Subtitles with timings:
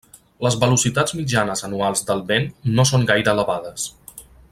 [0.45, 2.47] Les velocitats mitjanes anuals del vent
[2.79, 3.85] no són gaire elevades.